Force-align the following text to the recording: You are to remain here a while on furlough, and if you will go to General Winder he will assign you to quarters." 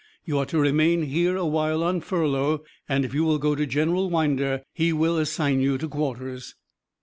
You 0.25 0.39
are 0.39 0.47
to 0.47 0.57
remain 0.57 1.03
here 1.03 1.35
a 1.37 1.45
while 1.45 1.83
on 1.83 2.01
furlough, 2.01 2.63
and 2.89 3.05
if 3.05 3.13
you 3.13 3.23
will 3.23 3.37
go 3.37 3.53
to 3.53 3.67
General 3.67 4.09
Winder 4.09 4.63
he 4.73 4.91
will 4.91 5.19
assign 5.19 5.59
you 5.61 5.77
to 5.77 5.87
quarters." 5.87 6.55